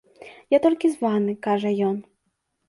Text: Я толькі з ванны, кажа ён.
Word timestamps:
Я 0.53 0.59
толькі 0.63 0.91
з 0.93 1.03
ванны, 1.03 1.35
кажа 1.49 1.75
ён. 1.91 1.95